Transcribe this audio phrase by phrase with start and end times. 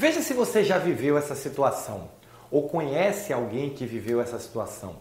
[0.00, 2.08] Veja se você já viveu essa situação
[2.52, 4.94] ou conhece alguém que viveu essa situação.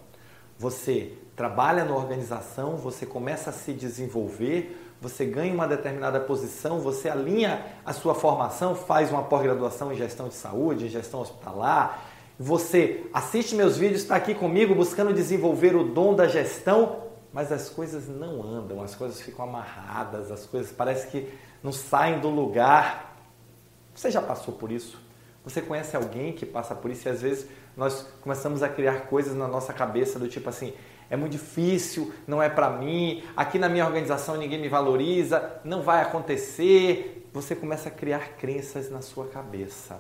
[0.58, 7.08] Você trabalha na organização, você começa a se desenvolver, você ganha uma determinada posição, você
[7.08, 12.04] alinha a sua formação, faz uma pós-graduação em gestão de saúde, em gestão hospitalar,
[12.40, 17.70] você assiste meus vídeos, está aqui comigo buscando desenvolver o dom da gestão, mas as
[17.70, 23.07] coisas não andam, as coisas ficam amarradas, as coisas parece que não saem do lugar.
[23.98, 24.96] Você já passou por isso?
[25.44, 29.34] Você conhece alguém que passa por isso e às vezes nós começamos a criar coisas
[29.34, 30.72] na nossa cabeça do tipo assim,
[31.10, 35.82] é muito difícil, não é para mim, aqui na minha organização ninguém me valoriza, não
[35.82, 37.28] vai acontecer.
[37.34, 40.00] Você começa a criar crenças na sua cabeça.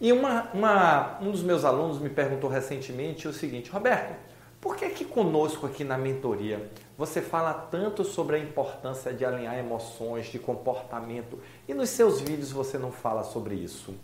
[0.00, 4.16] E uma, uma, um dos meus alunos me perguntou recentemente o seguinte, Roberto,
[4.60, 9.58] por que que conosco aqui na mentoria você fala tanto sobre a importância de alinhar
[9.58, 11.38] emoções, de comportamento,
[11.68, 13.94] e nos seus vídeos você não fala sobre isso?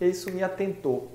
[0.00, 1.12] E isso me atentou.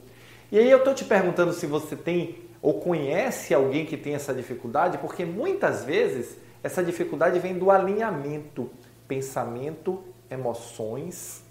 [0.52, 4.34] E aí eu estou te perguntando se você tem ou conhece alguém que tem essa
[4.34, 8.70] dificuldade, porque muitas vezes essa dificuldade vem do alinhamento,
[9.08, 11.44] pensamento, emoções,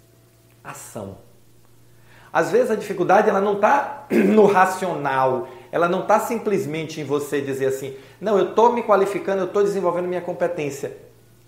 [0.63, 1.17] ação.
[2.31, 7.39] Às vezes a dificuldade ela não está no racional, ela não está simplesmente em você
[7.41, 10.97] dizer assim, não, eu estou me qualificando, eu estou desenvolvendo minha competência.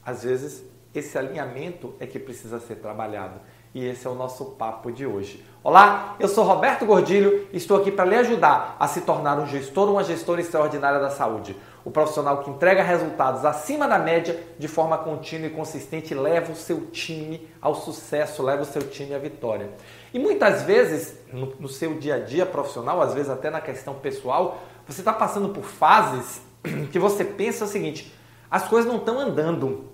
[0.06, 0.64] Às vezes
[0.96, 3.40] esse alinhamento é que precisa ser trabalhado.
[3.74, 5.44] E esse é o nosso papo de hoje.
[5.64, 9.48] Olá, eu sou Roberto Gordilho e estou aqui para lhe ajudar a se tornar um
[9.48, 11.58] gestor ou uma gestora extraordinária da saúde.
[11.84, 16.56] O profissional que entrega resultados acima da média de forma contínua e consistente leva o
[16.56, 19.72] seu time ao sucesso, leva o seu time à vitória.
[20.14, 23.96] E muitas vezes, no, no seu dia a dia profissional, às vezes até na questão
[23.96, 26.42] pessoal, você está passando por fases
[26.92, 28.14] que você pensa o seguinte:
[28.50, 29.90] as coisas não estão andando,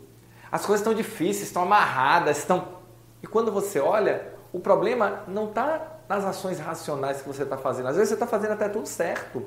[0.51, 2.79] as coisas estão difíceis, estão amarradas, estão
[3.21, 7.87] e quando você olha, o problema não está nas ações racionais que você está fazendo.
[7.87, 9.45] Às vezes você está fazendo até tudo certo.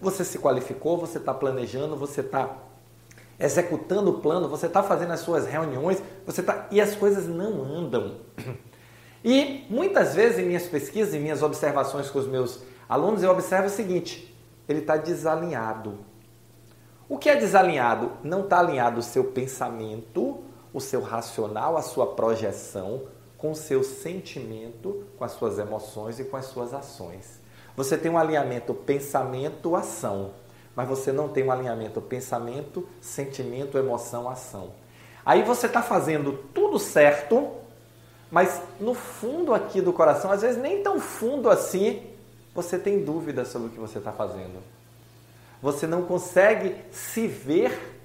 [0.00, 2.56] Você se qualificou, você está planejando, você está
[3.38, 7.64] executando o plano, você está fazendo as suas reuniões, você tá e as coisas não
[7.64, 8.16] andam.
[9.24, 13.66] E muitas vezes em minhas pesquisas, em minhas observações com os meus alunos, eu observo
[13.66, 14.34] o seguinte:
[14.68, 15.98] ele está desalinhado.
[17.08, 18.12] O que é desalinhado?
[18.22, 23.02] Não está alinhado o seu pensamento o seu racional, a sua projeção
[23.36, 27.40] com o seu sentimento, com as suas emoções e com as suas ações.
[27.76, 30.32] Você tem um alinhamento pensamento-ação,
[30.76, 34.72] mas você não tem um alinhamento pensamento, sentimento, emoção, ação.
[35.24, 37.50] Aí você está fazendo tudo certo,
[38.30, 42.02] mas no fundo aqui do coração, às vezes nem tão fundo assim,
[42.54, 44.62] você tem dúvidas sobre o que você está fazendo.
[45.62, 47.98] Você não consegue se ver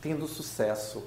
[0.00, 1.02] tendo sucesso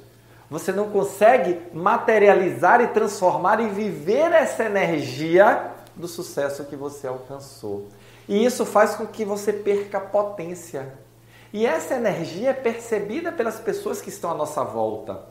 [0.52, 7.88] você não consegue materializar e transformar e viver essa energia do sucesso que você alcançou.
[8.28, 10.94] E isso faz com que você perca potência.
[11.53, 15.22] E essa energia é percebida pelas pessoas que estão à nossa volta.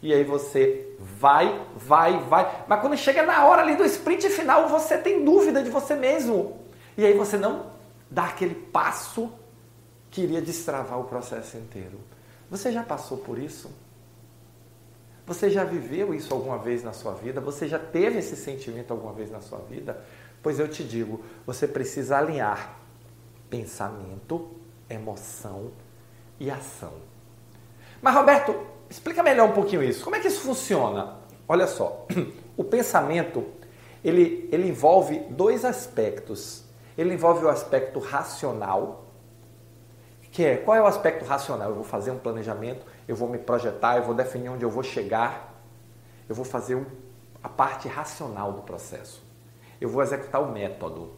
[0.00, 2.64] E aí você vai, vai, vai.
[2.68, 6.58] Mas quando chega na hora ali do sprint final, você tem dúvida de você mesmo.
[6.96, 7.72] E aí você não
[8.10, 9.32] dá aquele passo
[10.10, 11.98] que iria destravar o processo inteiro.
[12.50, 13.70] Você já passou por isso?
[15.26, 17.40] Você já viveu isso alguma vez na sua vida?
[17.40, 20.02] Você já teve esse sentimento alguma vez na sua vida?
[20.42, 22.78] Pois eu te digo, você precisa alinhar
[23.50, 24.50] pensamento,
[24.88, 25.72] emoção
[26.40, 26.94] e ação.
[28.00, 28.54] Mas Roberto,
[28.88, 30.04] explica melhor um pouquinho isso.
[30.04, 31.16] Como é que isso funciona?
[31.46, 32.06] Olha só,
[32.56, 33.44] o pensamento
[34.04, 36.64] ele, ele envolve dois aspectos.
[36.96, 39.04] Ele envolve o aspecto racional,
[40.30, 41.70] que é qual é o aspecto racional?
[41.70, 44.82] Eu vou fazer um planejamento, eu vou me projetar, eu vou definir onde eu vou
[44.82, 45.54] chegar,
[46.28, 46.84] eu vou fazer um,
[47.42, 49.22] a parte racional do processo.
[49.80, 51.12] Eu vou executar o método.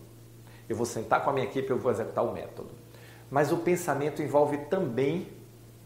[0.69, 2.71] Eu vou sentar com a minha equipe, eu vou executar o método.
[3.31, 5.29] Mas o pensamento envolve também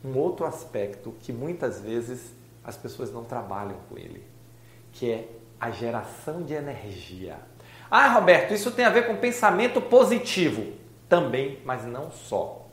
[0.05, 2.33] um outro aspecto que muitas vezes
[2.63, 4.25] as pessoas não trabalham com ele,
[4.93, 5.29] que é
[5.59, 7.37] a geração de energia.
[7.91, 10.73] Ah, Roberto, isso tem a ver com pensamento positivo.
[11.09, 12.67] Também, mas não só.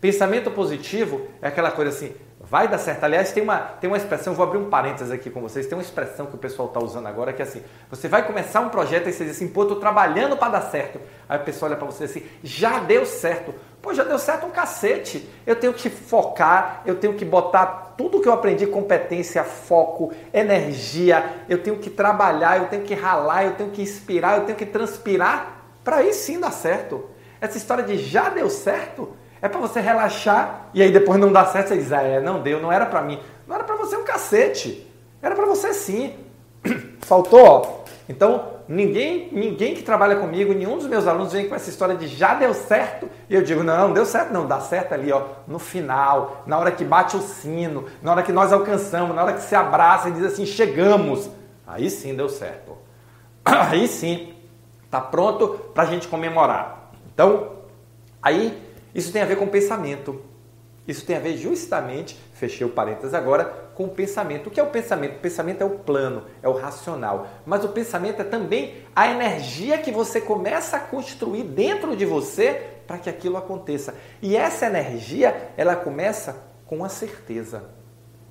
[0.00, 3.04] Pensamento positivo é aquela coisa assim, vai dar certo.
[3.04, 5.82] Aliás, tem uma, tem uma expressão, vou abrir um parênteses aqui com vocês, tem uma
[5.82, 9.08] expressão que o pessoal está usando agora que é assim, você vai começar um projeto
[9.08, 11.00] e você diz assim, pô, tô trabalhando para dar certo.
[11.28, 13.54] Aí a pessoa olha para você assim, já deu certo.
[13.82, 15.28] Pô, já deu certo um cacete.
[15.44, 21.44] Eu tenho que focar, eu tenho que botar tudo que eu aprendi, competência, foco, energia,
[21.48, 24.64] eu tenho que trabalhar, eu tenho que ralar, eu tenho que inspirar, eu tenho que
[24.64, 27.10] transpirar para aí sim dar certo.
[27.40, 31.44] Essa história de já deu certo é para você relaxar e aí depois não dá
[31.46, 33.18] certo, você diz, ah, é, não deu, não era para mim.
[33.48, 34.86] Não era para você um cacete.
[35.20, 36.14] Era para você sim.
[37.02, 37.84] Faltou.
[38.08, 42.06] Então, Ninguém, ninguém que trabalha comigo, nenhum dos meus alunos vem com essa história de
[42.06, 43.06] já deu certo.
[43.28, 46.72] E eu digo, não, deu certo, não, dá certo ali, ó, no final, na hora
[46.72, 50.12] que bate o sino, na hora que nós alcançamos, na hora que se abraça e
[50.12, 51.28] diz assim, chegamos.
[51.66, 52.78] Aí sim deu certo.
[53.44, 54.32] Aí sim,
[54.90, 56.92] tá pronto para a gente comemorar.
[57.12, 57.50] Então,
[58.22, 58.58] aí
[58.94, 60.18] isso tem a ver com pensamento.
[60.88, 63.44] Isso tem a ver justamente, fechei o parênteses agora,
[63.76, 64.48] com o pensamento.
[64.48, 65.18] O que é o pensamento?
[65.18, 67.28] O pensamento é o plano, é o racional.
[67.46, 72.66] Mas o pensamento é também a energia que você começa a construir dentro de você
[72.84, 73.94] para que aquilo aconteça.
[74.20, 77.62] E essa energia, ela começa com a certeza.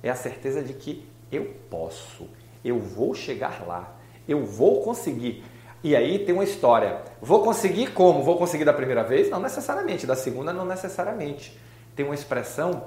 [0.02, 2.28] É a certeza de que eu posso,
[2.62, 3.96] eu vou chegar lá,
[4.28, 5.42] eu vou conseguir.
[5.82, 7.00] E aí tem uma história.
[7.18, 8.22] Vou conseguir como?
[8.22, 9.30] Vou conseguir da primeira vez?
[9.30, 10.06] Não necessariamente.
[10.06, 11.58] Da segunda, não necessariamente
[11.96, 12.84] tem uma expressão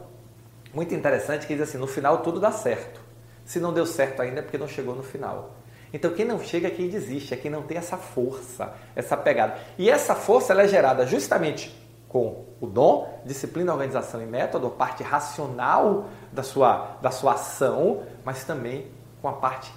[0.76, 3.00] muito interessante que diz assim: no final tudo dá certo.
[3.46, 5.56] Se não deu certo ainda é porque não chegou no final.
[5.94, 9.58] Então quem não chega é quem desiste, é quem não tem essa força, essa pegada.
[9.78, 11.74] E essa força ela é gerada justamente
[12.10, 18.04] com o dom, disciplina, organização e método, a parte racional da sua, da sua ação,
[18.24, 18.88] mas também
[19.22, 19.72] com a parte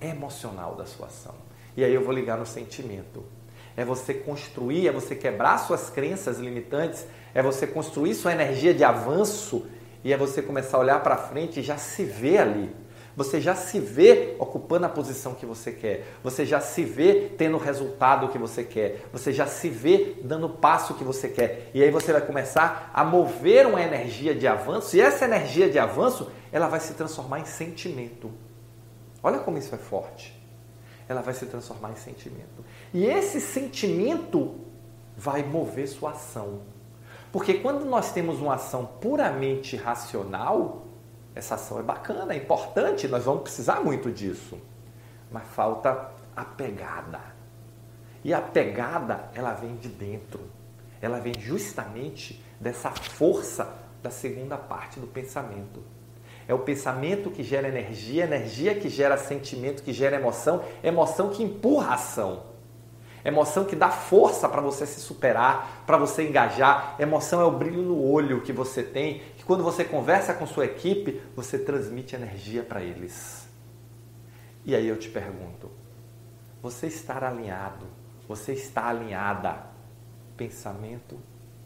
[0.00, 1.34] emocional da sua ação.
[1.76, 3.24] E aí eu vou ligar no sentimento.
[3.76, 8.84] É você construir, é você quebrar suas crenças limitantes é você construir sua energia de
[8.84, 9.66] avanço
[10.02, 12.74] e é você começar a olhar para frente e já se vê ali.
[13.16, 16.06] Você já se vê ocupando a posição que você quer.
[16.22, 19.04] Você já se vê tendo o resultado que você quer.
[19.12, 21.70] Você já se vê dando o passo que você quer.
[21.74, 24.96] E aí você vai começar a mover uma energia de avanço.
[24.96, 28.30] E essa energia de avanço, ela vai se transformar em sentimento.
[29.22, 30.40] Olha como isso é forte.
[31.08, 32.64] Ela vai se transformar em sentimento.
[32.94, 34.54] E esse sentimento
[35.16, 36.60] vai mover sua ação.
[37.32, 40.86] Porque quando nós temos uma ação puramente racional,
[41.34, 44.58] essa ação é bacana, é importante, nós vamos precisar muito disso.
[45.30, 47.20] Mas falta a pegada.
[48.24, 50.40] E a pegada, ela vem de dentro.
[51.00, 53.72] Ela vem justamente dessa força
[54.02, 55.82] da segunda parte do pensamento.
[56.48, 61.44] É o pensamento que gera energia, energia que gera sentimento, que gera emoção, emoção que
[61.44, 62.49] empurra a ação.
[63.24, 66.96] Emoção que dá força para você se superar, para você engajar.
[66.98, 70.64] Emoção é o brilho no olho que você tem, que quando você conversa com sua
[70.64, 73.48] equipe, você transmite energia para eles.
[74.64, 75.70] E aí eu te pergunto:
[76.62, 77.86] você está alinhado?
[78.26, 79.66] Você está alinhada?
[80.36, 81.18] Pensamento,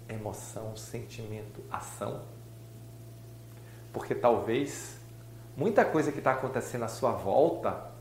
[0.09, 2.23] emoção, sentimento, ação?
[3.93, 4.99] Porque talvez
[5.57, 7.94] muita coisa que está acontecendo à sua volta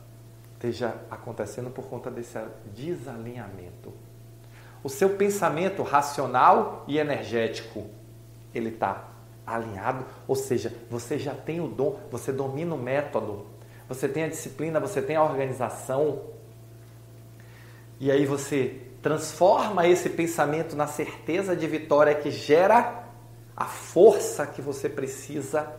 [0.64, 2.40] esteja acontecendo por conta desse
[2.74, 3.92] desalinhamento.
[4.82, 7.88] O seu pensamento racional e energético,
[8.56, 9.10] ele está
[9.46, 13.46] alinhado, ou seja, você já tem o dom, você domina o método,
[13.90, 16.22] você tem a disciplina, você tem a organização,
[18.00, 23.04] e aí você transforma esse pensamento na certeza de vitória que gera
[23.56, 25.74] a força que você precisa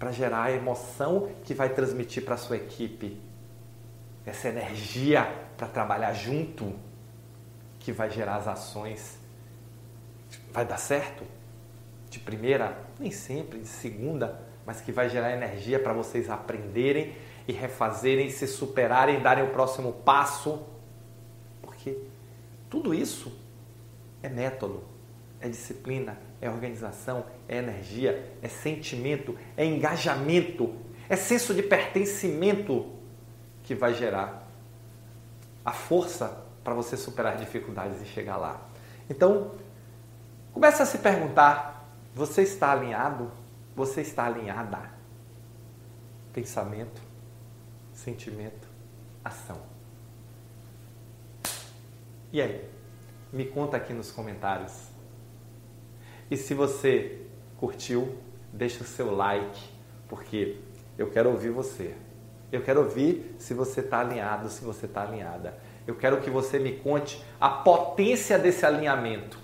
[0.00, 3.31] para gerar a emoção que vai transmitir para a sua equipe
[4.24, 5.24] essa energia
[5.56, 6.72] para trabalhar junto
[7.78, 9.18] que vai gerar as ações.
[10.52, 11.24] Vai dar certo?
[12.08, 17.16] De primeira, nem sempre, de segunda, mas que vai gerar energia para vocês aprenderem
[17.48, 20.62] e refazerem, se superarem, darem o próximo passo.
[21.60, 21.98] Porque
[22.70, 23.36] tudo isso
[24.22, 24.84] é método,
[25.40, 30.72] é disciplina, é organização, é energia, é sentimento, é engajamento,
[31.08, 33.01] é senso de pertencimento
[33.62, 34.46] que vai gerar
[35.64, 38.60] a força para você superar dificuldades e chegar lá.
[39.08, 39.52] Então,
[40.52, 43.30] comece a se perguntar: você está alinhado?
[43.74, 44.90] Você está alinhada?
[46.32, 47.00] Pensamento,
[47.92, 48.68] sentimento,
[49.24, 49.60] ação.
[52.32, 52.70] E aí?
[53.32, 54.88] Me conta aqui nos comentários.
[56.30, 57.26] E se você
[57.56, 58.18] curtiu,
[58.52, 59.70] deixa o seu like,
[60.06, 60.58] porque
[60.98, 61.96] eu quero ouvir você.
[62.52, 65.56] Eu quero ouvir se você está alinhado, se você está alinhada.
[65.86, 69.38] Eu quero que você me conte a potência desse alinhamento.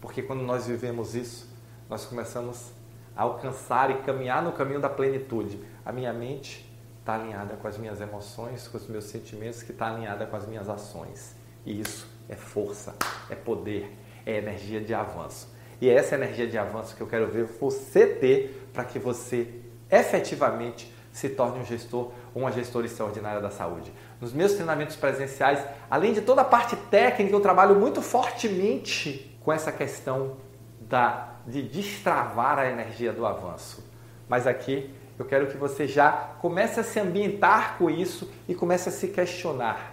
[0.00, 1.48] Porque quando nós vivemos isso,
[1.88, 2.72] nós começamos
[3.14, 5.62] a alcançar e caminhar no caminho da plenitude.
[5.86, 6.68] A minha mente
[6.98, 10.44] está alinhada com as minhas emoções, com os meus sentimentos, que está alinhada com as
[10.44, 11.36] minhas ações.
[11.64, 12.96] E isso é força,
[13.30, 13.96] é poder,
[14.26, 15.48] é energia de avanço.
[15.80, 19.48] E é essa energia de avanço que eu quero ver você ter para que você
[19.90, 23.92] efetivamente se torne um gestor ou uma gestora extraordinária da saúde.
[24.20, 29.52] Nos meus treinamentos presenciais, além de toda a parte técnica, eu trabalho muito fortemente com
[29.52, 30.36] essa questão
[30.80, 33.84] da, de destravar a energia do avanço.
[34.28, 38.88] Mas aqui eu quero que você já comece a se ambientar com isso e comece
[38.88, 39.92] a se questionar.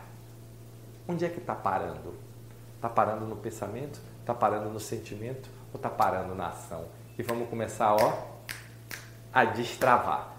[1.07, 2.13] onde é que está parando?
[2.75, 3.99] Está parando no pensamento?
[4.21, 5.49] Está parando no sentimento?
[5.73, 6.85] Ou está parando na ação?
[7.17, 8.39] E vamos começar, ó,
[9.33, 10.38] a destravar,